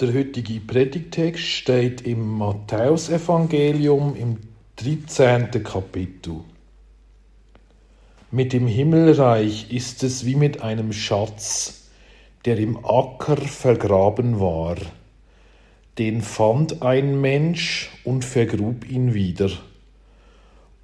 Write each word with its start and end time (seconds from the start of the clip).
Der 0.00 0.14
heutige 0.14 0.58
Predigtext 0.58 1.42
steht 1.42 2.00
im 2.00 2.38
Matthäusevangelium 2.38 4.16
im 4.16 4.38
13. 4.76 5.62
Kapitel. 5.62 6.40
Mit 8.30 8.54
dem 8.54 8.66
Himmelreich 8.66 9.70
ist 9.70 10.02
es 10.02 10.24
wie 10.24 10.34
mit 10.34 10.62
einem 10.62 10.94
Schatz, 10.94 11.90
der 12.46 12.56
im 12.56 12.82
Acker 12.86 13.36
vergraben 13.36 14.40
war. 14.40 14.76
Den 15.98 16.22
fand 16.22 16.80
ein 16.80 17.20
Mensch 17.20 17.90
und 18.02 18.24
vergrub 18.24 18.90
ihn 18.90 19.12
wieder. 19.12 19.50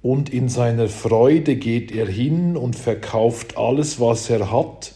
Und 0.03 0.29
in 0.29 0.49
seiner 0.49 0.87
Freude 0.87 1.55
geht 1.55 1.91
er 1.91 2.07
hin 2.07 2.55
und 2.55 2.75
verkauft 2.75 3.57
alles, 3.57 3.99
was 3.99 4.29
er 4.29 4.51
hat, 4.51 4.93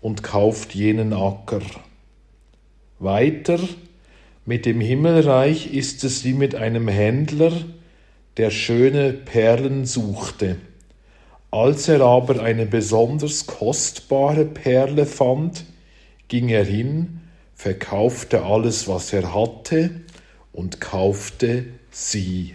und 0.00 0.22
kauft 0.22 0.74
jenen 0.74 1.12
Acker. 1.12 1.60
Weiter, 2.98 3.58
mit 4.44 4.64
dem 4.64 4.80
Himmelreich 4.80 5.72
ist 5.72 6.04
es 6.04 6.24
wie 6.24 6.32
mit 6.32 6.54
einem 6.54 6.88
Händler, 6.88 7.52
der 8.36 8.50
schöne 8.50 9.12
Perlen 9.12 9.84
suchte. 9.86 10.56
Als 11.50 11.88
er 11.88 12.00
aber 12.02 12.42
eine 12.42 12.66
besonders 12.66 13.46
kostbare 13.46 14.44
Perle 14.44 15.06
fand, 15.06 15.64
ging 16.28 16.48
er 16.48 16.64
hin, 16.64 17.20
verkaufte 17.54 18.44
alles, 18.44 18.88
was 18.88 19.12
er 19.12 19.34
hatte, 19.34 19.90
und 20.52 20.80
kaufte 20.80 21.66
sie. 21.90 22.54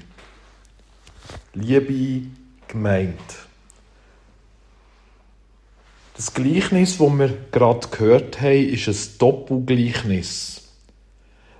Liebe 1.53 2.27
gemeint. 2.67 3.17
Das 6.21 6.35
Gleichnis, 6.35 6.99
das 6.99 7.09
wir 7.17 7.33
gerade 7.49 7.87
gehört 7.87 8.41
haben, 8.41 8.69
ist 8.69 8.87
ein 8.87 9.17
Doppelgleichnis. 9.17 10.61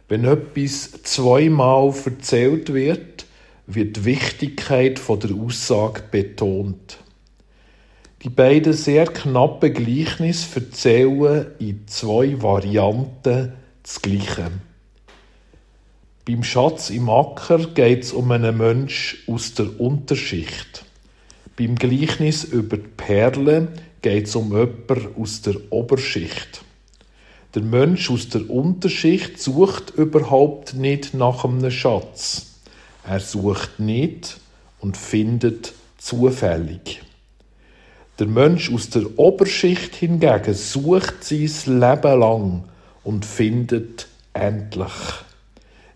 Wenn 0.08 0.24
etwas 0.24 1.02
zweimal 1.02 1.92
erzählt 2.06 2.72
wird, 2.72 3.26
wird 3.66 3.98
die 3.98 4.06
Wichtigkeit 4.06 5.02
der 5.10 5.32
Aussage 5.36 6.04
betont. 6.12 7.00
Die 8.22 8.30
beiden 8.30 8.74
sehr 8.74 9.06
knappen 9.06 9.74
Gleichnisse 9.74 10.60
erzählen 10.60 11.48
in 11.58 11.88
zwei 11.88 12.40
Varianten 12.40 13.54
das 13.82 14.00
Gleiche. 14.00 14.52
Beim 16.28 16.44
Schatz 16.44 16.92
im 16.92 17.10
Acker 17.10 17.66
geht 17.66 18.04
es 18.04 18.14
um 18.14 18.30
einen 18.30 18.60
Mensch 18.60 19.24
aus 19.26 19.56
der 19.56 19.82
Unterschicht. 19.82 20.86
Beim 21.58 21.74
Gleichnis 21.74 22.44
über 22.44 22.78
die 22.78 22.90
Perle 22.96 23.70
geht 24.02 24.28
es 24.28 24.36
um 24.36 24.52
jemanden 24.52 25.16
aus 25.20 25.42
der 25.42 25.56
Oberschicht. 25.70 26.64
Der 27.54 27.62
Mensch 27.62 28.10
aus 28.10 28.30
der 28.30 28.50
Unterschicht 28.50 29.40
sucht 29.40 29.92
überhaupt 29.92 30.74
nicht 30.74 31.14
nach 31.14 31.44
einem 31.44 31.70
Schatz. 31.70 32.60
Er 33.06 33.20
sucht 33.20 33.80
nicht 33.80 34.38
und 34.80 34.96
findet 34.96 35.74
zufällig. 35.98 37.02
Der 38.20 38.28
Mensch 38.28 38.72
aus 38.72 38.90
der 38.90 39.18
Oberschicht 39.18 39.96
hingegen 39.96 40.54
sucht 40.54 41.24
sein 41.24 41.50
Leben 41.66 42.20
lang 42.20 42.64
und 43.04 43.26
findet 43.26 44.08
endlich. 44.34 44.92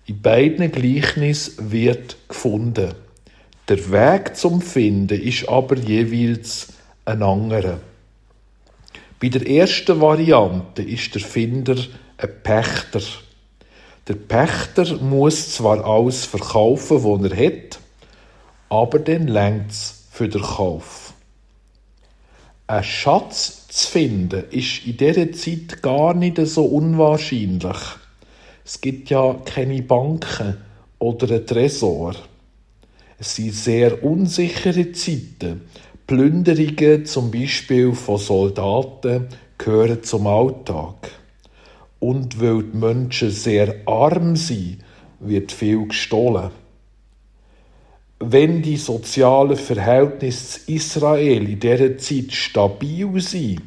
In 0.07 0.21
beiden 0.21 0.71
Gleichnissen 0.71 1.71
wird 1.71 2.17
gefunden. 2.27 2.93
Der 3.67 3.91
Weg 3.91 4.35
zum 4.35 4.61
Finden 4.61 5.19
ist 5.19 5.47
aber 5.47 5.77
jeweils 5.77 6.67
ein 7.05 7.23
anderer. 7.23 7.79
Bei 9.19 9.29
der 9.29 9.47
ersten 9.49 10.01
Variante 10.01 10.81
ist 10.83 11.15
der 11.15 11.21
Finder 11.21 11.77
ein 12.17 12.29
Pächter. 12.43 13.01
Der 14.07 14.15
Pächter 14.15 14.97
muss 14.97 15.53
zwar 15.53 15.85
alles 15.85 16.25
verkaufen, 16.25 17.03
was 17.03 17.31
er 17.31 17.47
hat, 17.47 17.79
aber 18.69 18.99
dann 18.99 19.27
längt 19.27 19.71
es 19.71 20.07
für 20.11 20.27
den 20.27 20.41
Kauf. 20.41 21.13
Ein 22.67 22.83
Schatz 22.83 23.67
zu 23.69 23.87
finden, 23.87 24.43
ist 24.51 24.85
in 24.85 24.97
dieser 24.97 25.31
Zeit 25.31 25.81
gar 25.81 26.13
nicht 26.13 26.37
so 26.45 26.65
unwahrscheinlich. 26.65 27.77
Es 28.65 28.81
gibt 28.81 29.09
ja 29.11 29.35
keine 29.45 29.81
Banken 29.81 30.57
oder 30.99 31.29
einen 31.29 31.45
Tresor. 31.45 32.15
Es 33.17 33.35
sind 33.35 33.53
sehr 33.53 34.03
unsichere 34.03 34.91
Zeiten 34.91 35.61
Plünderungen 36.07 37.05
zum 37.07 37.31
Beispiel 37.31 37.93
von 37.93 38.19
Soldaten 38.19 39.27
gehören 39.57 40.03
zum 40.03 40.27
Alltag. 40.27 41.09
Und 41.99 42.39
weil 42.39 42.61
die 42.61 42.77
Menschen 42.77 43.31
sehr 43.31 43.75
arm 43.87 44.35
sind, 44.35 44.77
wird 45.19 45.51
viel 45.51 45.87
gestohlen. 45.87 46.51
Wenn 48.19 48.61
die 48.61 48.77
sozialen 48.77 49.57
Verhältnisse 49.57 50.59
zu 50.65 50.71
Israel 50.71 51.49
in 51.49 51.59
dieser 51.59 51.97
Zeit 51.97 52.31
stabil 52.31 53.19
sind, 53.19 53.63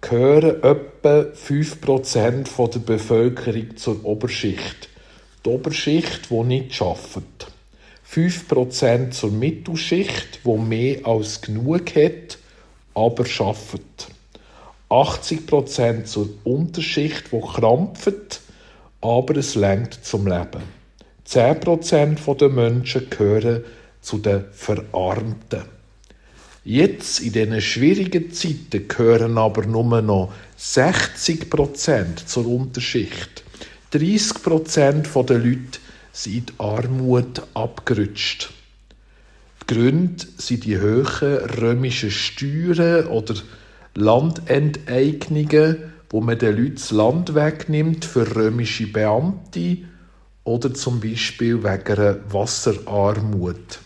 gehören 0.00 0.62
etwa 0.62 1.26
5% 1.30 2.70
der 2.72 2.78
Bevölkerung 2.80 3.76
zur 3.76 4.02
Oberschicht. 4.02 4.88
Die 5.44 5.50
Oberschicht, 5.50 6.30
die 6.30 6.42
nicht 6.42 6.80
arbeitet. 6.80 7.55
5% 8.16 9.10
zur 9.10 9.30
Mittelschicht, 9.30 10.40
wo 10.42 10.56
mehr 10.56 11.04
als 11.06 11.42
genug 11.42 11.94
hat, 11.94 12.38
aber 12.94 13.26
schafft. 13.26 13.82
80% 14.88 16.04
zur 16.04 16.30
Unterschicht, 16.44 17.30
wo 17.30 17.40
krampft, 17.40 18.40
aber 19.02 19.36
es 19.36 19.54
lenkt 19.54 20.02
zum 20.02 20.26
Leben. 20.26 20.62
10% 21.28 22.34
der 22.36 22.48
Menschen 22.48 23.10
gehören 23.10 23.64
zu 24.00 24.16
den 24.16 24.44
Verarmten. 24.50 25.64
Jetzt, 26.64 27.20
in 27.20 27.32
diesen 27.32 27.60
schwierigen 27.60 28.32
Zeiten, 28.32 28.88
gehören 28.88 29.36
aber 29.36 29.66
nur 29.66 30.00
noch 30.00 30.32
60% 30.58 32.24
zur 32.24 32.46
Unterschicht. 32.46 33.44
30% 33.92 35.22
der 35.24 35.38
Leute 35.38 35.78
sind 36.16 36.34
in 36.34 36.46
die 36.46 36.52
Armut 36.58 37.42
abgerutscht. 37.52 38.50
Die 39.62 39.74
Gründe 39.74 40.26
sind 40.38 40.64
die 40.64 40.78
hohen 40.80 41.44
römischen 41.60 42.10
Steuern 42.10 43.06
oder 43.08 43.34
Landenteignungen, 43.94 45.92
wo 46.08 46.20
man 46.22 46.38
den 46.38 46.56
Leuten 46.56 46.76
das 46.76 46.90
Land 46.90 47.34
wegnimmt 47.34 48.04
für 48.04 48.34
römische 48.34 48.86
Beamte 48.86 49.78
oder 50.44 50.72
zum 50.72 51.00
Beispiel 51.00 51.62
wegen 51.62 51.98
einer 51.98 52.32
Wasserarmut. 52.32 53.80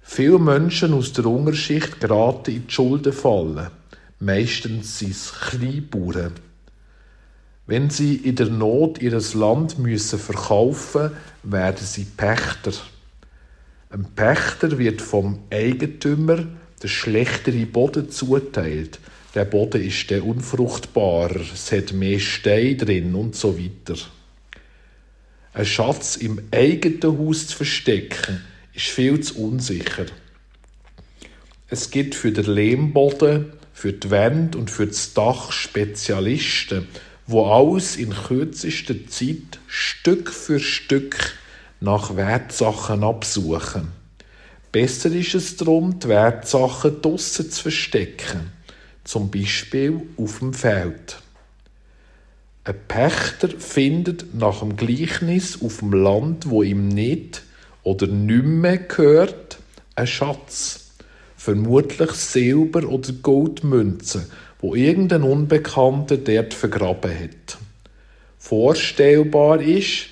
Viele 0.00 0.38
Menschen 0.38 0.94
aus 0.94 1.12
der 1.12 1.26
Unterschicht 1.26 2.00
geraten 2.00 2.54
in 2.54 2.66
die 2.66 2.72
Schuldenfalle. 2.72 3.70
Meistens 4.18 4.98
sind 4.98 5.10
es 5.10 5.32
Kleinbauern. 5.32 6.32
Wenn 7.66 7.90
sie 7.90 8.16
in 8.16 8.36
der 8.36 8.48
Not 8.48 9.00
ihres 9.00 9.34
Land 9.34 9.78
müssen 9.78 10.18
verkaufen, 10.18 11.12
werden 11.42 11.86
sie 11.86 12.04
Pächter. 12.04 12.72
Ein 13.90 14.06
Pächter 14.16 14.78
wird 14.78 15.00
vom 15.00 15.38
Eigentümer 15.50 16.46
der 16.82 16.88
schlechtere 16.88 17.66
Boden 17.66 18.10
zuteilt. 18.10 18.98
Der 19.34 19.44
Boden 19.44 19.82
ist 19.82 20.10
der 20.10 20.26
unfruchtbarer, 20.26 21.40
es 21.52 21.70
hat 21.72 21.92
mehr 21.92 22.18
Stein 22.18 22.78
drin 22.78 23.14
und 23.14 23.36
so 23.36 23.58
weiter. 23.58 23.96
Ein 25.54 25.66
Schatz 25.66 26.16
im 26.16 26.40
eigenen 26.50 27.18
Haus 27.18 27.46
zu 27.46 27.56
verstecken, 27.58 28.42
ist 28.74 28.86
viel 28.86 29.20
zu 29.20 29.38
unsicher. 29.44 30.06
Es 31.68 31.90
gibt 31.90 32.14
für 32.14 32.32
den 32.32 32.46
Lehmboden, 32.46 33.52
für 33.72 33.92
die 33.92 34.10
Wände 34.10 34.58
und 34.58 34.70
für 34.70 34.86
das 34.86 35.14
Dach 35.14 35.52
Spezialisten, 35.52 36.88
wo 37.26 37.46
alles 37.46 37.96
in 37.96 38.14
kürzester 38.14 38.94
Zeit 39.08 39.58
Stück 39.66 40.30
für 40.30 40.60
Stück 40.60 41.34
nach 41.80 42.16
Wertsachen 42.16 43.04
absuchen. 43.04 43.88
Besser 44.70 45.12
ist 45.12 45.34
es 45.34 45.56
darum, 45.56 45.98
die 45.98 46.08
Wertsachen 46.08 47.02
draussen 47.02 47.50
zu 47.50 47.62
verstecken, 47.62 48.52
zum 49.04 49.30
Beispiel 49.30 50.00
auf 50.16 50.38
dem 50.38 50.54
Feld. 50.54 51.18
Ein 52.64 52.76
Pächter 52.86 53.48
findet 53.58 54.34
nach 54.34 54.60
dem 54.60 54.76
Gleichnis 54.76 55.60
auf 55.60 55.78
dem 55.78 55.92
Land, 55.92 56.48
wo 56.48 56.62
ihm 56.62 56.88
nicht 56.88 57.42
oder 57.82 58.06
nicht 58.06 58.44
mehr 58.44 58.78
gehört, 58.78 59.58
einen 59.96 60.06
Schatz. 60.06 60.90
Vermutlich 61.36 62.12
Silber- 62.12 62.88
oder 62.88 63.12
Goldmünzen, 63.12 64.26
wo 64.62 64.74
irgendein 64.76 65.24
Unbekannter 65.24 66.16
dort 66.16 66.54
vergraben 66.54 67.12
hat. 67.12 67.58
Vorstellbar 68.38 69.60
ist, 69.60 70.06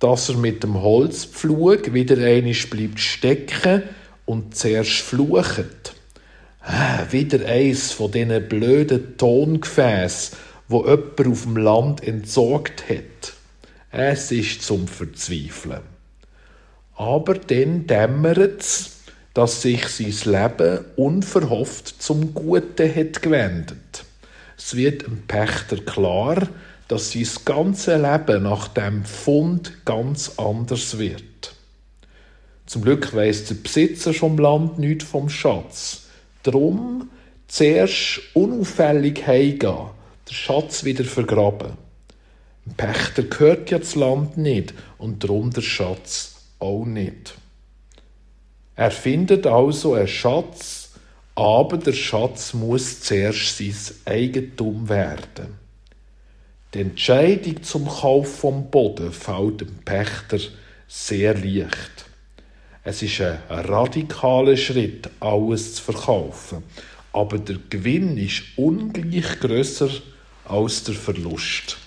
dass 0.00 0.28
er 0.28 0.36
mit 0.36 0.62
dem 0.62 0.82
Holzpflug 0.82 1.94
wieder 1.94 2.18
einisch 2.18 2.68
bleibt 2.68 3.00
stecken 3.00 3.84
und 4.26 4.56
zuerst 4.56 5.00
flucht. 5.00 5.94
Ah, 6.60 7.06
wieder 7.10 7.46
eins 7.46 7.92
von 7.92 8.10
diesen 8.10 8.48
blöden 8.48 9.16
Tongefäß, 9.16 10.32
wo 10.68 10.84
jemand 10.84 11.26
auf 11.26 11.42
dem 11.44 11.56
Land 11.56 12.02
entsorgt 12.02 12.88
hat. 12.88 13.34
Es 13.92 14.32
ist 14.32 14.62
zum 14.62 14.88
Verzweifeln. 14.88 15.80
Aber 16.96 17.34
dann 17.34 17.86
dämmert 17.86 18.60
es, 18.60 18.95
dass 19.36 19.60
sich 19.60 19.86
sein 19.88 20.32
Leben 20.32 20.82
unverhofft 20.96 22.02
zum 22.02 22.32
Guten 22.32 22.94
hat 22.94 23.20
gewendet. 23.20 24.06
Es 24.56 24.74
wird 24.74 25.06
dem 25.06 25.26
Pächter 25.26 25.76
klar, 25.76 26.48
dass 26.88 27.12
sein 27.12 27.28
ganzes 27.44 28.00
Leben 28.00 28.44
nach 28.44 28.68
dem 28.68 29.04
Fund 29.04 29.84
ganz 29.84 30.38
anders 30.38 30.96
wird. 30.96 31.54
Zum 32.64 32.80
Glück 32.80 33.14
weiss 33.14 33.44
der 33.44 33.56
Besitzer 33.56 34.14
vom 34.14 34.38
Land 34.38 34.78
nichts 34.78 35.04
vom 35.04 35.28
Schatz. 35.28 36.04
Drum 36.42 37.10
zuerst 37.46 38.22
unauffällig 38.32 39.26
heimgehen, 39.26 39.90
den 40.30 40.34
Schatz 40.34 40.82
wieder 40.82 41.04
vergraben. 41.04 41.72
Dem 42.64 42.72
Pächter 42.72 43.24
gehört 43.24 43.70
ja 43.70 43.80
das 43.80 43.96
Land 43.96 44.38
nicht 44.38 44.72
und 44.96 45.18
drum 45.18 45.50
der 45.50 45.60
Schatz 45.60 46.36
auch 46.58 46.86
nicht. 46.86 47.34
Er 48.76 48.90
findet 48.90 49.46
also 49.46 49.94
einen 49.94 50.06
Schatz, 50.06 50.90
aber 51.34 51.78
der 51.78 51.94
Schatz 51.94 52.52
muss 52.52 53.00
zuerst 53.00 53.58
sein 53.58 53.74
Eigentum 54.04 54.88
werden. 54.88 55.58
Die 56.74 56.80
Entscheidung 56.80 57.62
zum 57.62 57.88
Kauf 57.88 58.40
vom 58.40 58.70
Boden 58.70 59.12
fällt 59.12 59.62
dem 59.62 59.78
Pächter 59.84 60.38
sehr 60.86 61.34
leicht. 61.34 62.04
Es 62.84 63.02
ist 63.02 63.20
ein 63.20 63.38
radikaler 63.48 64.56
Schritt, 64.56 65.08
alles 65.20 65.76
zu 65.76 65.82
verkaufen, 65.82 66.62
aber 67.12 67.38
der 67.38 67.56
Gewinn 67.70 68.18
ist 68.18 68.42
ungleich 68.56 69.40
größer 69.40 69.88
als 70.44 70.84
der 70.84 70.94
Verlust. 70.94 71.78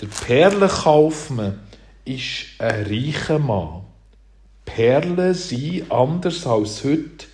Der 0.00 0.08
Perlenkaufmann 0.08 1.58
ist 2.04 2.46
ein 2.58 2.84
reicher 2.84 3.38
Mann. 3.38 3.82
Perlen 4.64 5.34
sind 5.34 5.90
anders 5.90 6.46
als 6.46 6.84
heute 6.84 7.26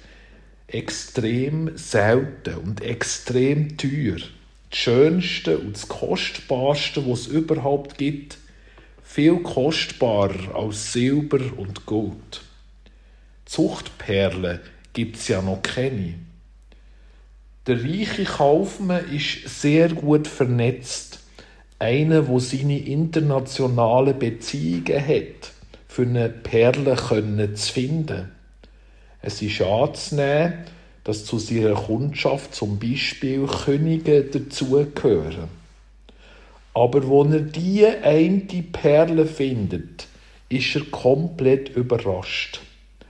extrem 0.66 1.76
selten 1.76 2.54
und 2.54 2.80
extrem 2.80 3.76
teuer. 3.76 4.18
Das 4.70 4.78
Schönste 4.78 5.58
und 5.58 5.74
das 5.74 5.88
Kostbarste, 5.88 7.08
was 7.08 7.20
es 7.20 7.26
überhaupt 7.28 7.98
gibt, 7.98 8.38
viel 9.02 9.38
kostbarer 9.38 10.54
als 10.54 10.92
Silber 10.92 11.40
und 11.56 11.86
Gold. 11.86 12.42
Zuchtperlen 13.44 14.60
gibt 14.92 15.16
es 15.16 15.28
ja 15.28 15.42
noch 15.42 15.62
keine. 15.62 16.14
Der 17.66 17.82
reiche 17.82 18.24
Kaufmann 18.24 19.10
ist 19.12 19.60
sehr 19.60 19.88
gut 19.88 20.28
vernetzt. 20.28 21.20
Einer, 21.78 22.28
wo 22.28 22.38
seine 22.38 22.78
internationalen 22.78 24.18
Beziehungen 24.18 25.06
hat 25.06 25.52
für 25.90 26.02
eine 26.02 26.28
Perle 26.28 26.94
können 26.94 27.56
zu 27.56 27.72
finden. 27.72 28.30
Es 29.22 29.42
ist 29.42 29.60
anzunehmen, 29.60 30.52
dass 31.02 31.24
zu 31.24 31.40
seiner 31.40 31.74
Kundschaft 31.74 32.54
zum 32.54 32.78
Beispiel 32.78 33.44
Könige 33.44 34.22
dazugehören. 34.22 35.48
Aber 36.74 37.08
wo 37.08 37.24
er 37.24 37.40
die 37.40 37.84
eine 37.84 38.62
Perle 38.70 39.26
findet, 39.26 40.06
ist 40.48 40.76
er 40.76 40.82
komplett 40.92 41.70
überrascht. 41.70 42.60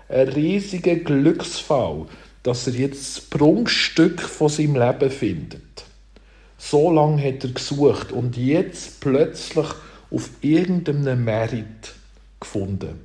Ein 0.09 0.29
riesiger 0.29 0.97
Glücksfall, 0.97 2.07
dass 2.43 2.67
er 2.67 2.73
jetzt 2.73 3.19
das 3.19 3.25
Prunkstück 3.27 4.23
von 4.23 4.49
seinem 4.49 4.77
Leben 4.77 5.11
findet. 5.11 5.85
So 6.57 6.91
lange 6.91 7.23
hat 7.23 7.45
er 7.45 7.51
gesucht 7.51 8.11
und 8.11 8.39
jetzt 8.39 9.01
plötzlich 9.01 9.67
auf 10.11 10.31
irgendeinem 10.41 11.25
Merit 11.25 12.00
gefunden. 12.41 13.01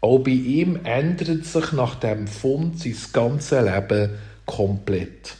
Auch 0.00 0.18
bei 0.20 0.30
ihm 0.30 0.78
ändert 0.84 1.44
sich 1.44 1.72
nach 1.72 1.96
dem 1.96 2.28
Fund 2.28 2.78
sein 2.78 2.96
ganzes 3.12 3.64
Leben 3.64 4.10
komplett. 4.46 5.36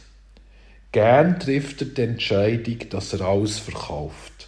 Gern 0.91 1.39
trifft 1.39 1.81
er 1.81 1.87
die 1.87 2.01
Entscheidung, 2.01 2.89
dass 2.89 3.13
er 3.13 3.21
alles 3.21 3.59
verkauft. 3.59 4.47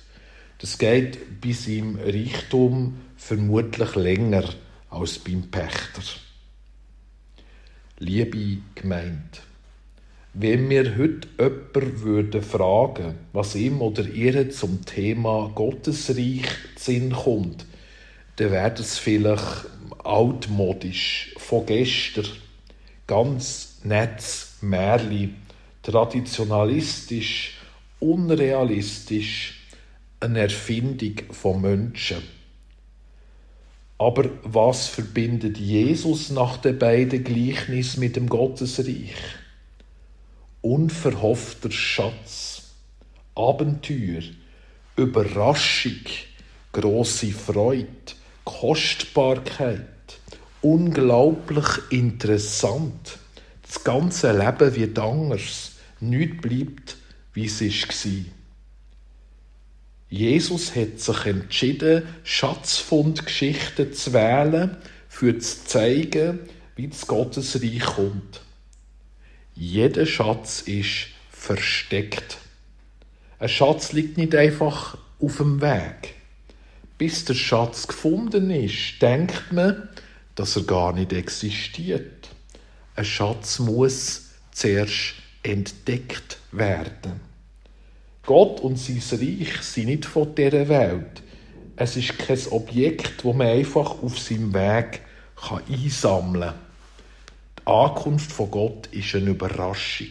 Das 0.57 0.77
geht 0.77 1.41
bei 1.41 1.53
seinem 1.53 1.97
Reichtum 1.97 2.97
vermutlich 3.15 3.95
länger 3.95 4.43
als 4.89 5.19
beim 5.19 5.49
Pächter. 5.49 6.01
Liebe 7.99 8.57
Gemeinde, 8.75 9.39
wenn 10.33 10.69
wir 10.69 10.97
heute 10.97 11.27
jemanden 11.39 12.01
würden 12.01 12.41
fragen, 12.41 13.15
was 13.33 13.55
ihm 13.55 13.81
oder 13.81 14.07
ihr 14.07 14.49
zum 14.49 14.85
Thema 14.85 15.51
Gottesreich 15.53 16.47
Sinn 16.75 17.11
kommt, 17.11 17.65
dann 18.41 18.51
wäre 18.51 18.71
das 18.71 18.97
vielleicht 18.97 19.67
altmodisch, 20.03 21.35
von 21.37 21.63
gestern, 21.67 22.25
ganz 23.05 23.81
nettes 23.83 24.57
Märli, 24.61 25.35
traditionalistisch, 25.83 27.59
unrealistisch, 27.99 29.61
eine 30.19 30.39
Erfindung 30.39 31.17
von 31.29 31.61
Menschen. 31.61 32.23
Aber 33.99 34.27
was 34.41 34.87
verbindet 34.87 35.59
Jesus 35.59 36.31
nach 36.31 36.57
den 36.57 36.79
beiden 36.79 37.23
Gleichnissen 37.23 37.99
mit 37.99 38.15
dem 38.15 38.27
Gottesreich? 38.27 39.13
Unverhoffter 40.61 41.69
Schatz, 41.69 42.71
Abenteuer, 43.35 44.23
Überraschung, 44.95 46.01
große 46.71 47.27
Freude, 47.27 48.15
Kostbarkeit, 48.43 49.85
unglaublich 50.61 51.67
interessant. 51.89 53.17
Das 53.63 53.83
ganze 53.83 54.31
Leben 54.31 54.75
wird 54.75 54.99
anders. 54.99 55.73
Nichts 55.99 56.41
bleibt, 56.41 56.97
wie 57.33 57.45
es 57.45 57.61
war. 57.61 58.25
Jesus 60.09 60.75
hat 60.75 60.99
sich 60.99 61.25
entschieden, 61.25 62.03
Schatzfundgeschichten 62.23 63.93
zu 63.93 64.11
wählen, 64.11 64.75
für 65.07 65.37
zu 65.39 65.63
zeigen, 65.65 66.39
wie 66.75 66.87
das 66.87 67.07
Gottesreich 67.07 67.79
kommt. 67.79 68.41
Jeder 69.53 70.05
Schatz 70.05 70.61
ist 70.61 71.07
versteckt. 71.29 72.37
Ein 73.39 73.49
Schatz 73.49 73.93
liegt 73.93 74.17
nicht 74.17 74.35
einfach 74.35 74.97
auf 75.19 75.37
dem 75.37 75.61
Weg. 75.61 76.15
Bis 77.01 77.25
der 77.25 77.33
Schatz 77.33 77.87
gefunden 77.87 78.51
ist, 78.51 79.01
denkt 79.01 79.51
man, 79.51 79.89
dass 80.35 80.55
er 80.55 80.61
gar 80.61 80.93
nicht 80.93 81.11
existiert. 81.11 82.29
Ein 82.95 83.05
Schatz 83.05 83.57
muss 83.57 84.29
zuerst 84.51 85.15
entdeckt 85.41 86.37
werden. 86.51 87.19
Gott 88.23 88.59
und 88.59 88.77
sein 88.77 89.01
Reich 89.19 89.63
sind 89.63 89.87
nicht 89.87 90.05
von 90.05 90.35
dieser 90.35 90.69
Welt. 90.69 91.23
Es 91.75 91.97
ist 91.97 92.19
kein 92.19 92.37
Objekt, 92.51 93.25
das 93.25 93.33
man 93.33 93.47
einfach 93.47 94.03
auf 94.03 94.19
seinem 94.19 94.53
Weg 94.53 95.01
einsammeln 95.71 96.51
kann. 96.51 96.59
Die 97.57 97.65
Ankunft 97.65 98.31
von 98.31 98.51
Gott 98.51 98.85
ist 98.91 99.15
eine 99.15 99.31
Überraschung. 99.31 100.05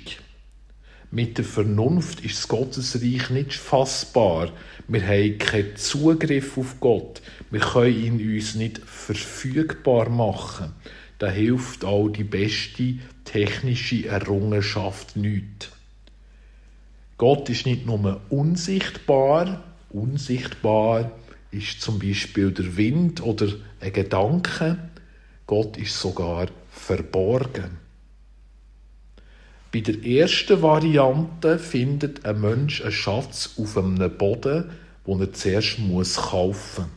Mit 1.13 1.39
der 1.39 1.45
Vernunft 1.45 2.21
ist 2.21 2.39
das 2.39 2.49
Gottesreich 2.49 3.31
nicht 3.31 3.55
fassbar. 3.55 4.53
Wir 4.87 5.05
haben 5.05 5.39
keinen 5.39 5.75
Zugriff 5.75 6.57
auf 6.57 6.79
Gott. 6.79 7.21
Wir 7.51 7.61
können 7.61 8.21
ihn 8.21 8.35
uns 8.35 8.55
nicht 8.55 8.79
verfügbar 8.79 10.09
machen. 10.09 10.73
Da 11.19 11.29
hilft 11.29 11.85
auch 11.85 12.09
die 12.09 12.23
beste 12.23 12.99
technische 13.25 14.07
Errungenschaft 14.07 15.17
nicht. 15.17 15.71
Gott 17.19 17.51
ist 17.51 17.67
nicht 17.67 17.87
nur 17.87 18.21
unsichtbar, 18.31 19.65
unsichtbar 19.91 21.11
ist 21.51 21.83
zum 21.83 21.99
Beispiel 21.99 22.53
der 22.53 22.77
Wind 22.77 23.21
oder 23.21 23.49
ein 23.81 23.93
Gedanke, 23.93 24.79
Gott 25.47 25.77
ist 25.77 26.01
sogar 26.01 26.47
verborgen. 26.71 27.80
Bei 29.73 29.81
der 29.81 30.05
ersten 30.05 30.63
Variante 30.63 31.59
findet 31.59 32.25
ein 32.25 32.41
Mensch 32.41 32.83
einen 32.83 32.91
Schatz 32.91 33.55
auf 33.57 33.79
einem 33.79 34.11
Boden, 34.19 34.71
den 35.07 35.21
er 35.21 35.33
zuerst 35.33 35.77
kaufen 35.77 36.85
muss. 36.85 36.89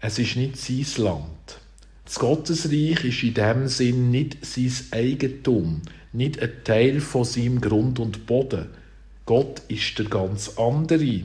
Es 0.00 0.18
ist 0.18 0.34
nicht 0.34 0.56
sein 0.56 1.04
Land. 1.04 1.60
Das 2.04 2.18
Gottesreich 2.18 3.04
ist 3.04 3.22
in 3.22 3.34
dem 3.34 3.68
Sinn 3.68 4.10
nicht 4.10 4.44
sein 4.44 4.72
Eigentum, 4.90 5.82
nicht 6.12 6.42
ein 6.42 6.50
Teil 6.64 7.00
von 7.00 7.22
seinem 7.24 7.60
Grund 7.60 8.00
und 8.00 8.26
Boden. 8.26 8.66
Gott 9.24 9.62
ist 9.68 9.96
der 10.00 10.06
ganz 10.06 10.58
andere. 10.58 11.22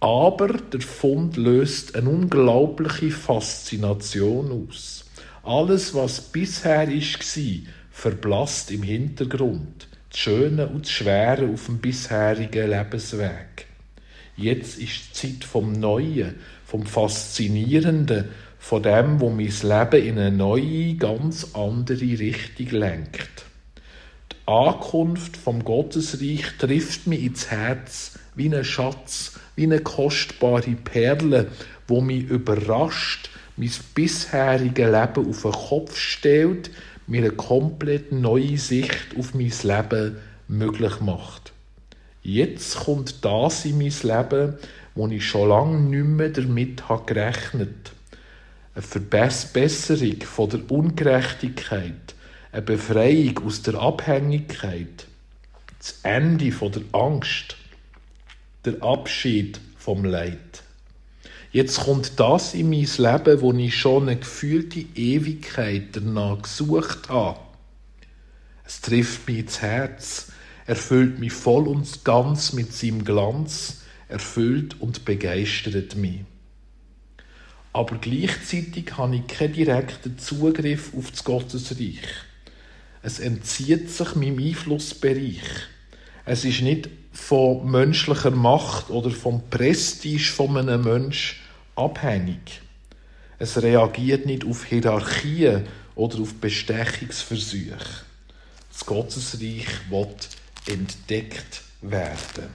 Aber 0.00 0.48
der 0.48 0.80
Fund 0.80 1.36
löst 1.36 1.94
eine 1.94 2.10
unglaubliche 2.10 3.12
Faszination 3.12 4.68
aus. 4.68 5.04
Alles, 5.44 5.94
was 5.94 6.20
bisher 6.20 6.88
war, 6.88 6.92
verblasst 7.96 8.70
im 8.72 8.82
Hintergrund. 8.82 9.88
Das 10.10 10.18
Schöne 10.18 10.68
und 10.68 10.84
das 10.84 10.90
Schwere 10.90 11.48
auf 11.48 11.64
dem 11.64 11.78
bisherigen 11.78 12.68
Lebensweg. 12.68 13.66
Jetzt 14.36 14.78
ist 14.78 15.08
die 15.08 15.12
Zeit 15.14 15.44
vom 15.44 15.72
Neuen, 15.72 16.34
vom 16.66 16.84
Faszinierenden, 16.84 18.26
von 18.58 18.82
dem, 18.82 19.18
wo 19.18 19.30
mein 19.30 19.46
Leben 19.46 20.06
in 20.06 20.18
eine 20.18 20.30
neue, 20.30 20.94
ganz 20.96 21.54
andere 21.54 22.18
Richtung 22.18 22.68
lenkt. 22.78 23.46
Die 24.30 24.36
Ankunft 24.44 25.38
vom 25.38 25.64
Gottesreich 25.64 26.44
trifft 26.58 27.06
mich 27.06 27.22
ins 27.22 27.50
Herz 27.50 28.18
wie 28.34 28.54
ein 28.54 28.62
Schatz, 28.62 29.40
wie 29.56 29.64
eine 29.64 29.80
kostbare 29.80 30.72
Perle, 30.72 31.50
wo 31.88 32.02
mich 32.02 32.24
überrascht, 32.24 33.30
mein 33.56 33.72
bisheriges 33.94 34.76
Leben 34.76 35.30
auf 35.30 35.42
den 35.42 35.52
Kopf 35.52 35.96
stellt, 35.96 36.70
mir 37.06 37.22
eine 37.22 37.30
komplett 37.30 38.12
neue 38.12 38.58
Sicht 38.58 39.16
auf 39.18 39.34
mein 39.34 39.52
Leben 39.62 40.16
möglich 40.48 41.00
macht. 41.00 41.52
Jetzt 42.22 42.76
kommt 42.76 43.24
das 43.24 43.64
in 43.64 43.78
mein 43.78 43.92
Leben, 44.02 44.54
wo 44.94 45.06
ich 45.08 45.24
schon 45.24 45.48
lange 45.48 45.78
nicht 45.78 46.04
mehr 46.04 46.30
damit 46.30 46.88
habe 46.88 47.06
gerechnet 47.06 47.92
Eine 48.74 48.82
Verbesserung 48.82 50.22
von 50.22 50.50
der 50.50 50.70
Ungerechtigkeit, 50.70 52.14
eine 52.50 52.62
Befreiung 52.62 53.38
aus 53.46 53.62
der 53.62 53.74
Abhängigkeit, 53.74 55.06
das 55.78 56.00
Ende 56.02 56.50
von 56.50 56.72
der 56.72 56.82
Angst, 56.92 57.56
der 58.64 58.82
Abschied 58.82 59.60
vom 59.76 60.04
Leid. 60.04 60.62
Jetzt 61.56 61.80
kommt 61.80 62.20
das 62.20 62.52
in 62.52 62.68
mein 62.68 62.86
Leben, 62.98 63.40
wo 63.40 63.50
ich 63.54 63.74
schon 63.74 64.10
eine 64.10 64.18
gefühlte 64.18 64.80
Ewigkeit 64.94 65.84
danach 65.92 66.42
gesucht 66.42 67.08
habe. 67.08 67.40
Es 68.66 68.82
trifft 68.82 69.26
mich 69.26 69.38
ins 69.38 69.62
Herz, 69.62 70.32
erfüllt 70.66 71.18
mich 71.18 71.32
voll 71.32 71.66
und 71.66 72.04
ganz 72.04 72.52
mit 72.52 72.74
seinem 72.74 73.06
Glanz, 73.06 73.84
erfüllt 74.10 74.78
und 74.82 75.06
begeistert 75.06 75.96
mich. 75.96 76.26
Aber 77.72 77.96
gleichzeitig 77.96 78.94
habe 78.98 79.16
ich 79.16 79.26
keinen 79.26 79.54
direkten 79.54 80.18
Zugriff 80.18 80.92
auf 80.94 81.10
das 81.10 81.24
Gottesreich. 81.24 82.02
Es 83.02 83.18
entzieht 83.18 83.90
sich 83.90 84.14
meinem 84.14 84.40
Einflussbereich. 84.40 85.40
Es 86.26 86.44
ist 86.44 86.60
nicht 86.60 86.90
von 87.12 87.70
menschlicher 87.70 88.30
Macht 88.30 88.90
oder 88.90 89.10
vom 89.10 89.48
Prestige 89.48 90.30
von 90.30 90.58
einem 90.58 90.84
Menschen 90.84 91.45
abhängig. 91.76 92.62
Es 93.38 93.62
reagiert 93.62 94.26
nicht 94.26 94.44
auf 94.44 94.64
Hierarchien 94.64 95.66
oder 95.94 96.20
auf 96.20 96.34
Bestechungsversuche. 96.34 97.76
Das 98.72 98.86
Gottesreich 98.86 99.66
wird 99.90 100.28
entdeckt 100.66 101.62
werden. 101.82 102.48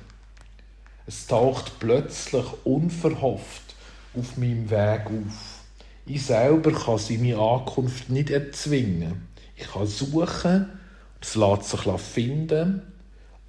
Es 1.08 1.28
taucht 1.28 1.80
plötzlich 1.80 2.46
unverhofft 2.64 3.76
auf 4.16 4.38
meinem 4.38 4.70
Weg 4.70 5.06
auf. 5.06 5.62
Ich 6.06 6.26
selber 6.26 6.72
kann 6.72 6.98
seine 6.98 7.38
Ankunft 7.38 8.10
nicht 8.10 8.30
erzwingen. 8.30 9.28
Ich 9.56 9.72
kann 9.72 9.88
suchen, 9.88 10.70
es 11.22 11.36
lässt 11.36 11.70
sich 11.70 11.82
finden, 12.02 12.82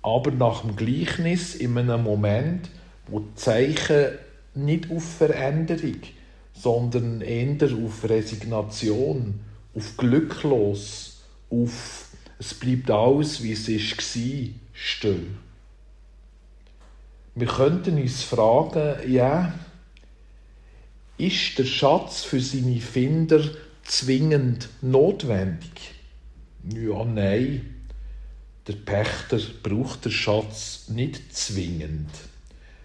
aber 0.03 0.31
nach 0.31 0.63
dem 0.63 0.77
Gleichnis 0.77 1.55
in 1.55 1.79
einem 1.79 2.03
Moment, 2.03 2.69
wo 3.07 3.21
die 3.21 3.35
Zeichen 3.35 4.19
nicht 4.55 4.91
auf 4.91 5.05
Veränderung, 5.05 6.01
sondern 6.53 7.21
eher 7.21 7.73
auf 7.75 8.09
Resignation, 8.09 9.41
auf 9.75 9.97
glücklos, 9.97 11.23
auf 11.51 12.09
es 12.39 12.55
bleibt 12.55 12.91
alles, 12.91 13.41
wie 13.45 13.53
es 13.53 13.69
war, 13.69 14.49
stehen. 14.73 15.39
Wir 17.37 17.47
könnten 17.47 18.03
uns 18.03 18.25
fragen, 18.25 19.11
ja, 19.11 19.55
ist 21.19 21.57
der 21.57 21.65
Schatz 21.65 22.25
für 22.25 22.41
seine 22.41 22.81
Finder 22.81 23.43
zwingend 23.85 24.69
notwendig? 24.81 25.95
Ja, 26.69 27.05
nein. 27.05 27.85
Der 28.67 28.75
Pächter 28.75 29.41
braucht 29.63 30.05
den 30.05 30.13
Schatz 30.13 30.89
nicht 30.89 31.33
zwingend. 31.33 32.11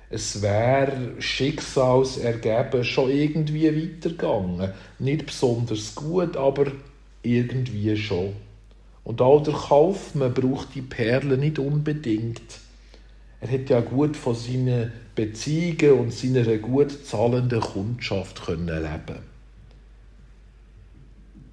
Es 0.09 0.41
wäre 0.41 1.13
schicksalsergeben 1.19 2.83
schon 2.83 3.11
irgendwie 3.11 3.67
weitergegangen. 3.67 4.71
Nicht 4.99 5.25
besonders 5.25 5.95
gut, 5.95 6.37
aber 6.37 6.71
irgendwie 7.23 7.95
schon. 7.97 8.33
Und 9.03 9.21
auch 9.21 9.43
der 9.43 9.53
Kaufmann 9.53 10.33
braucht 10.33 10.75
die 10.75 10.81
Perle 10.81 11.37
nicht 11.37 11.59
unbedingt. 11.59 12.41
Er 13.41 13.51
hat 13.51 13.69
ja 13.69 13.81
gut 13.81 14.15
von 14.15 14.35
seinen 14.35 14.91
Beziehungen 15.15 15.99
und 15.99 16.13
seiner 16.13 16.57
gut 16.57 17.05
zahlenden 17.05 17.59
Kundschaft 17.59 18.45
können 18.45 18.67
leben. 18.67 19.19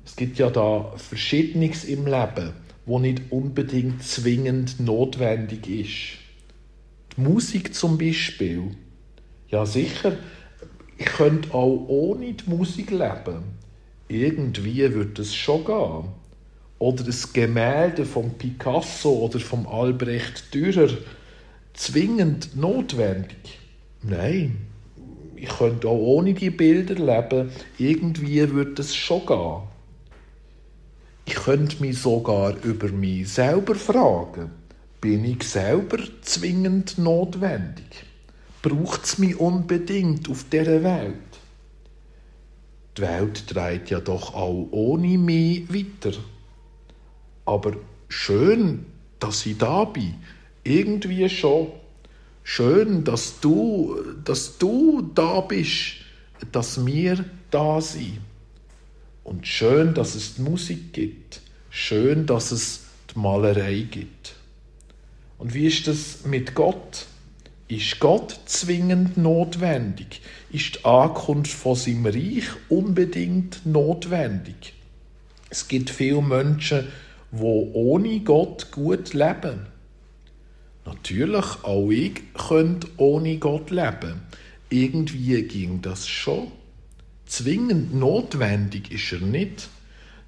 Es 0.04 0.16
gibt 0.16 0.38
ja 0.38 0.50
da 0.50 0.92
Verschiedenes 0.96 1.84
im 1.84 2.06
Leben 2.06 2.52
wo 2.86 2.98
nicht 2.98 3.22
unbedingt 3.30 4.02
zwingend 4.02 4.80
notwendig 4.80 5.68
ist. 5.68 6.23
Musik 7.16 7.74
zum 7.74 7.96
Beispiel. 7.96 8.72
Ja, 9.48 9.64
sicher, 9.64 10.16
ich 10.98 11.06
könnte 11.06 11.54
auch 11.54 11.86
ohne 11.86 12.32
die 12.32 12.50
Musik 12.50 12.90
leben. 12.90 13.44
Irgendwie 14.08 14.92
wird 14.92 15.18
es 15.20 15.32
schon 15.34 15.64
gehen. 15.64 16.08
Oder 16.80 17.04
das 17.04 17.32
Gemälde 17.32 18.04
von 18.04 18.30
Picasso 18.34 19.10
oder 19.10 19.38
vom 19.38 19.66
Albrecht 19.66 20.52
Dürer 20.52 20.90
zwingend 21.72 22.56
notwendig? 22.56 23.60
Nein, 24.02 24.66
ich 25.36 25.48
könnte 25.48 25.88
auch 25.88 25.98
ohne 25.98 26.34
die 26.34 26.50
Bilder 26.50 26.96
leben. 26.96 27.50
Irgendwie 27.78 28.52
wird 28.52 28.78
es 28.80 28.94
schon 28.94 29.24
gehen. 29.24 29.62
Ich 31.26 31.34
könnte 31.34 31.80
mich 31.80 32.00
sogar 32.00 32.56
über 32.64 32.88
mich 32.88 33.28
selber 33.28 33.76
fragen. 33.76 34.63
Bin 35.04 35.22
ich 35.26 35.42
selber 35.42 35.98
zwingend 36.22 36.96
notwendig? 36.96 38.06
Braucht 38.62 39.04
es 39.04 39.18
mich 39.18 39.38
unbedingt 39.38 40.30
auf 40.30 40.46
dieser 40.50 40.82
Welt? 40.82 41.18
Die 42.96 43.02
Welt 43.02 43.54
dreht 43.54 43.90
ja 43.90 44.00
doch 44.00 44.32
auch 44.32 44.66
ohne 44.70 45.18
mich 45.18 45.68
weiter. 45.68 46.16
Aber 47.44 47.76
schön, 48.08 48.86
dass 49.20 49.44
ich 49.44 49.58
da 49.58 49.84
bin. 49.84 50.14
Irgendwie 50.62 51.28
schon. 51.28 51.66
Schön, 52.42 53.04
dass 53.04 53.40
du, 53.40 53.98
dass 54.24 54.56
du 54.56 55.02
da 55.14 55.42
bist, 55.42 55.96
dass 56.50 56.86
wir 56.86 57.22
da 57.50 57.78
sind. 57.78 58.20
Und 59.22 59.46
schön, 59.46 59.92
dass 59.92 60.14
es 60.14 60.36
die 60.36 60.40
Musik 60.40 60.94
gibt. 60.94 61.42
Schön, 61.68 62.24
dass 62.24 62.52
es 62.52 62.86
die 63.14 63.18
Malerei 63.18 63.86
gibt. 63.90 64.33
Und 65.44 65.52
wie 65.52 65.66
ist 65.66 65.86
das 65.86 66.24
mit 66.24 66.54
Gott? 66.54 67.04
Ist 67.68 68.00
Gott 68.00 68.40
zwingend 68.46 69.18
notwendig? 69.18 70.22
Ist 70.50 70.76
die 70.76 70.84
Ankunft 70.86 71.52
von 71.52 71.76
seinem 71.76 72.06
Reich 72.06 72.46
unbedingt 72.70 73.66
notwendig? 73.66 74.72
Es 75.50 75.68
gibt 75.68 75.90
viele 75.90 76.22
Menschen, 76.22 76.86
die 77.30 77.42
ohne 77.42 78.20
Gott 78.20 78.72
gut 78.72 79.12
leben. 79.12 79.66
Natürlich, 80.86 81.62
auch 81.62 81.90
ich 81.90 82.22
könnte 82.32 82.88
ohne 82.96 83.36
Gott 83.36 83.70
leben. 83.70 84.22
Irgendwie 84.70 85.42
ging 85.42 85.82
das 85.82 86.08
schon. 86.08 86.52
Zwingend 87.26 87.94
notwendig 87.94 88.90
ist 88.90 89.12
er 89.12 89.20
nicht. 89.20 89.68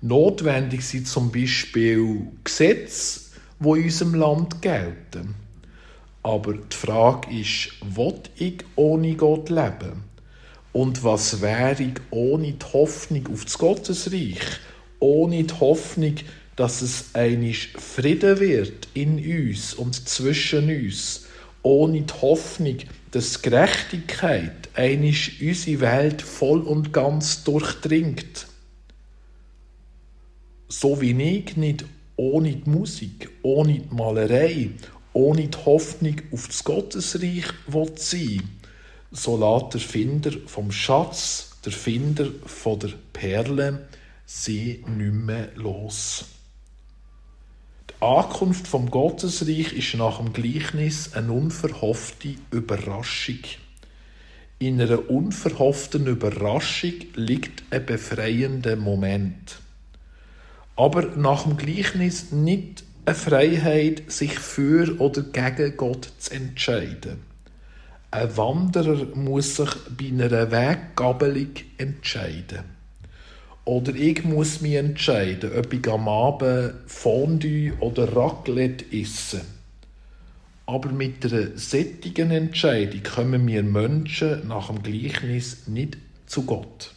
Notwendig 0.03 0.83
sind 0.83 1.09
zum 1.09 1.33
Beispiel 1.33 2.27
Gesetze, 2.45 3.26
die 3.61 3.69
in 3.69 3.85
unserem 3.85 4.15
Land 4.15 4.63
gelten. 4.63 5.35
Aber 6.23 6.55
die 6.55 6.77
Frage 6.77 7.31
ist, 7.39 7.71
will 7.83 8.21
ich 8.37 8.65
ohne 8.75 9.15
Gott 9.15 9.49
leben? 9.49 10.05
Und 10.73 11.05
was 11.05 11.41
wäre 11.41 11.83
ich 11.83 11.95
ohne 12.11 12.53
die 12.53 12.67
Hoffnung 12.73 13.29
auf 13.33 13.45
das 13.45 13.57
Gottesreich? 13.57 14.41
Ohne 14.99 15.45
die 15.45 15.55
Hoffnung, 15.55 16.17
dass 16.57 16.83
es 16.83 17.15
einig 17.15 17.73
Frieden 17.79 18.41
wird 18.41 18.89
in 18.93 19.19
uns 19.19 19.73
und 19.73 20.09
zwischen 20.09 20.69
uns? 20.69 21.27
Ohne 21.63 22.03
die 22.03 22.15
Hoffnung, 22.21 22.79
dass 23.11 23.41
Gerechtigkeit 23.41 24.69
einisch 24.75 25.41
unsere 25.41 25.81
Welt 25.81 26.23
voll 26.23 26.61
und 26.61 26.93
ganz 26.93 27.45
durchdringt. 27.45 28.47
So 30.69 31.01
wie 31.01 31.39
ich 31.39 31.57
nicht 31.57 31.85
ohne 32.17 32.57
die 32.57 32.71
Musik, 32.71 33.31
ohne 33.43 33.81
die 33.81 33.95
Malerei, 33.95 34.71
ohne 35.13 35.49
die 35.49 35.59
Hoffnung 35.65 36.17
auf 36.33 36.47
das 36.49 36.65
Gottesreich 36.65 37.45
sein 37.97 38.43
so 39.17 39.37
lässt 39.37 39.75
der 39.75 39.81
Finder 39.81 40.33
vom 40.47 40.71
Schatz, 40.71 41.59
der 41.65 41.73
Finder 41.73 42.27
von 42.45 42.79
der 42.79 42.93
Perle, 43.13 43.89
sie 44.25 44.85
nicht 44.87 45.13
mehr 45.13 45.49
los. 45.55 46.27
Die 47.91 48.03
Ankunft 48.05 48.67
vom 48.67 48.91
Gottesreich 48.91 49.73
ist 49.73 49.95
nach 49.95 50.19
dem 50.19 50.33
Gleichnis 50.33 51.15
eine 51.15 51.33
unverhoffte 51.33 52.35
Überraschung. 52.51 53.39
In 54.59 54.81
einer 54.81 55.11
unverhofften 55.11 56.07
Überraschung 56.07 56.95
liegt 57.15 57.63
ein 57.71 57.87
befreiender 57.87 58.77
Moment. 58.77 59.61
Aber 60.77 61.03
nach 61.17 61.45
dem 61.45 61.57
Gleichnis 61.57 62.33
nicht 62.33 62.85
eine 63.07 63.15
Freiheit, 63.15 64.11
sich 64.11 64.39
für 64.39 65.01
oder 65.01 65.23
gegen 65.23 65.77
Gott 65.77 66.11
zu 66.19 66.35
entscheiden. 66.35 67.19
Ein 68.11 68.37
Wanderer 68.37 69.07
muss 69.15 69.57
sich 69.57 69.71
bei 69.97 70.09
einer 70.09 70.51
Weggabelung 70.51 71.51
entscheiden. 71.79 72.77
Oder 73.65 73.95
ich 73.95 74.25
muss 74.25 74.61
mich 74.61 74.75
entscheiden, 74.75 75.51
ob 75.59 75.73
ich 75.73 75.89
am 75.89 76.09
Abend 76.09 76.75
Fondue 76.87 77.73
oder 77.81 78.15
Raclette 78.15 78.85
esse. 78.93 79.41
Aber 80.67 80.91
mit 80.91 81.25
einer 81.25 81.57
sättigen 81.57 82.31
Entscheidung 82.31 83.03
kommen 83.03 83.47
wir 83.47 83.63
Menschen 83.63 84.47
nach 84.49 84.69
dem 84.69 84.83
Gleichnis 84.83 85.67
nicht 85.67 85.97
zu 86.27 86.43
Gott. 86.45 86.93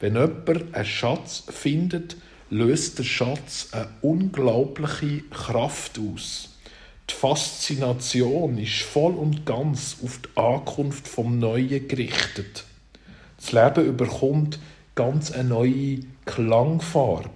Wenn 0.00 0.14
jemand 0.14 0.74
einen 0.74 0.84
Schatz 0.84 1.44
findet, 1.48 2.16
löst 2.50 2.98
der 2.98 3.04
Schatz 3.04 3.68
eine 3.72 3.88
unglaubliche 4.02 5.22
Kraft 5.30 5.98
aus. 5.98 6.50
Die 7.08 7.14
Faszination 7.14 8.58
ist 8.58 8.82
voll 8.82 9.14
und 9.14 9.46
ganz 9.46 9.96
auf 10.02 10.18
die 10.18 10.38
Ankunft 10.38 11.06
vom 11.06 11.38
Neuen 11.38 11.86
gerichtet. 11.88 12.64
Das 13.36 13.52
Leben 13.52 13.86
überkommt 13.86 14.58
ganz 14.94 15.30
eine 15.30 15.48
neue 15.48 16.00
Klangfarbe. 16.24 17.30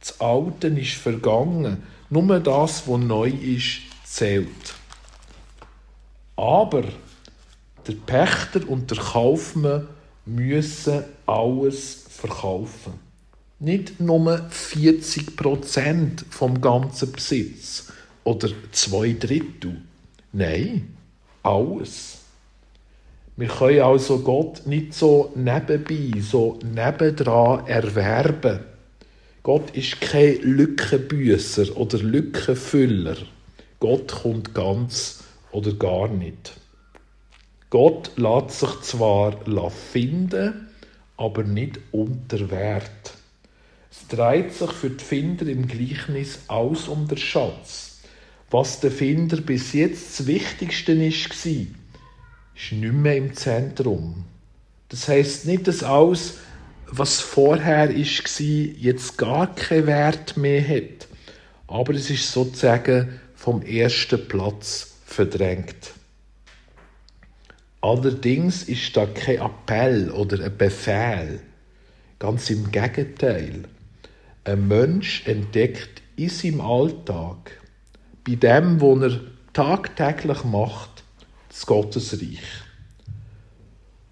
Das 0.00 0.20
Alte 0.20 0.68
ist 0.68 0.94
vergangen. 0.94 1.82
Nur 2.10 2.40
das, 2.40 2.86
was 2.86 3.00
neu 3.00 3.28
ist, 3.28 3.80
zählt. 4.04 4.74
Aber 6.36 6.84
der 7.86 7.92
Pächter 7.92 8.68
und 8.68 8.90
der 8.90 8.98
Kaufmann 8.98 9.88
müssen 10.24 11.04
alles 11.26 12.04
verkaufen. 12.08 12.94
Nicht 13.60 14.00
nur 14.00 14.46
40 14.50 15.36
Prozent 15.36 16.24
vom 16.28 16.60
ganzen 16.60 17.12
Besitz 17.12 17.92
oder 18.24 18.48
zwei 18.72 19.12
Drittel. 19.12 19.80
Nein, 20.32 20.96
alles. 21.42 22.18
Wir 23.36 23.48
können 23.48 23.80
also 23.80 24.20
Gott 24.20 24.66
nicht 24.66 24.94
so 24.94 25.32
nebenbei, 25.34 26.20
so 26.20 26.58
nebendran 26.62 27.66
erwerben. 27.66 28.60
Gott 29.42 29.70
ist 29.76 30.00
kein 30.00 30.40
Lückenbüßer 30.40 31.76
oder 31.76 31.98
Lückenfüller. 31.98 33.16
Gott 33.78 34.22
kommt 34.22 34.54
ganz 34.54 35.24
oder 35.52 35.72
gar 35.72 36.08
nicht. 36.08 36.54
Gott 37.70 38.12
lässt 38.16 38.60
sich 38.60 38.80
zwar 38.82 39.36
finden, 39.70 40.68
aber 41.16 41.42
nicht 41.42 41.78
unter 41.92 42.50
Wert. 42.50 43.14
Es 43.96 44.08
dreht 44.08 44.52
sich 44.52 44.72
für 44.72 44.90
die 44.90 45.04
Finder 45.04 45.46
im 45.46 45.68
Gleichnis 45.68 46.40
aus 46.48 46.88
um 46.88 47.06
den 47.06 47.16
Schatz. 47.16 48.00
Was 48.50 48.80
der 48.80 48.90
Finder 48.90 49.36
bis 49.36 49.72
jetzt 49.72 50.18
das 50.18 50.26
Wichtigste 50.26 50.98
war, 50.98 51.06
ist 51.06 52.72
nicht 52.72 52.92
mehr 52.92 53.16
im 53.16 53.34
Zentrum. 53.34 54.24
Das 54.88 55.06
heißt 55.06 55.46
nicht, 55.46 55.68
dass 55.68 55.84
alles, 55.84 56.38
was 56.86 57.20
vorher 57.20 57.88
ist, 57.88 58.40
jetzt 58.40 59.16
gar 59.16 59.54
keinen 59.54 59.86
Wert 59.86 60.36
mehr 60.36 60.66
hat. 60.66 61.06
Aber 61.68 61.94
es 61.94 62.10
ist 62.10 62.32
sozusagen 62.32 63.20
vom 63.36 63.62
ersten 63.62 64.26
Platz 64.26 64.96
verdrängt. 65.06 65.92
Allerdings 67.80 68.64
ist 68.64 68.96
da 68.96 69.06
kein 69.06 69.38
Appell 69.38 70.10
oder 70.10 70.44
ein 70.44 70.56
Befehl. 70.56 71.40
Ganz 72.18 72.50
im 72.50 72.72
Gegenteil. 72.72 73.68
Ein 74.46 74.68
Mensch 74.68 75.26
entdeckt 75.26 76.02
in 76.16 76.28
seinem 76.28 76.60
Alltag, 76.60 77.62
bei 78.26 78.34
dem, 78.34 78.78
was 78.78 79.12
er 79.12 79.20
tagtäglich 79.54 80.44
macht, 80.44 81.02
das 81.48 81.64
Gottesreich. 81.64 82.42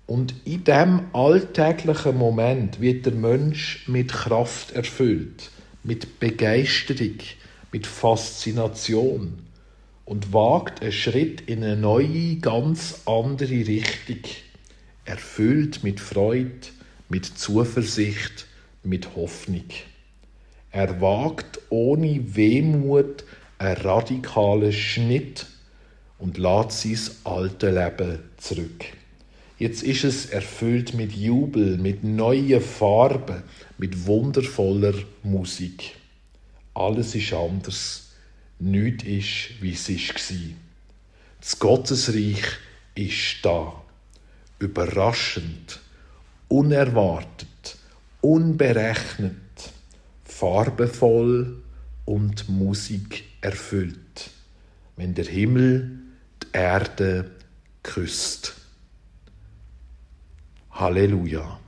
Und 0.06 0.34
in 0.46 0.64
diesem 0.64 1.02
alltäglichen 1.12 2.16
Moment 2.16 2.80
wird 2.80 3.04
der 3.04 3.12
Mensch 3.12 3.86
mit 3.88 4.10
Kraft 4.10 4.72
erfüllt, 4.72 5.50
mit 5.84 6.18
Begeisterung, 6.18 7.18
mit 7.70 7.86
Faszination 7.86 9.38
und 10.06 10.32
wagt 10.32 10.80
einen 10.80 10.92
Schritt 10.92 11.42
in 11.42 11.62
eine 11.62 11.76
neue, 11.76 12.36
ganz 12.36 13.02
andere 13.04 13.66
Richtung, 13.66 14.22
erfüllt 15.04 15.84
mit 15.84 16.00
Freude, 16.00 16.68
mit 17.10 17.26
Zuversicht, 17.26 18.46
mit 18.82 19.14
Hoffnung. 19.14 19.68
Er 20.72 21.00
wagt 21.00 21.60
ohne 21.68 22.34
Wehmut 22.34 23.24
einen 23.58 23.76
radikalen 23.76 24.72
Schnitt 24.72 25.46
und 26.18 26.38
lässt 26.38 26.82
sein 26.82 26.98
alte 27.24 27.70
Leben 27.70 28.20
zurück. 28.38 28.84
Jetzt 29.58 29.82
ist 29.82 30.02
es 30.02 30.26
erfüllt 30.26 30.94
mit 30.94 31.12
Jubel, 31.12 31.76
mit 31.76 32.02
neuen 32.02 32.60
Farben, 32.60 33.42
mit 33.78 34.06
wundervoller 34.06 34.94
Musik. 35.22 35.94
Alles 36.74 37.14
ist 37.14 37.32
anders 37.32 38.08
nichts 38.58 39.04
ist, 39.04 39.62
wie 39.62 39.72
es 39.72 39.88
war. 39.88 40.56
Das 41.40 41.58
Gottesreich 41.58 42.42
ist 42.94 43.38
da. 43.42 43.74
Überraschend, 44.58 45.80
unerwartet, 46.48 47.76
unberechnet, 48.20 49.36
farbenvoll 50.42 51.62
und 52.04 52.48
Musik 52.48 53.22
erfüllt, 53.42 54.30
wenn 54.96 55.14
der 55.14 55.26
Himmel 55.26 56.00
die 56.42 56.48
Erde 56.52 57.30
küsst. 57.84 58.54
Halleluja. 60.72 61.60